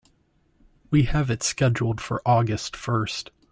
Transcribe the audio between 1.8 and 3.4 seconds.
for August first.